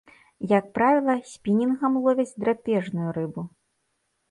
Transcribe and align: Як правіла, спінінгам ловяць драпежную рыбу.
Як 0.51 0.65
правіла, 0.77 1.15
спінінгам 1.33 2.01
ловяць 2.07 2.37
драпежную 2.47 3.09
рыбу. 3.21 3.41